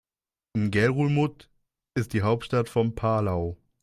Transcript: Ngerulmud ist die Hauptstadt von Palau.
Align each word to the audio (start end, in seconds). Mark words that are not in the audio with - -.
Ngerulmud 0.57 1.47
ist 1.93 2.13
die 2.13 2.23
Hauptstadt 2.23 2.69
von 2.69 2.95
Palau. 2.95 3.59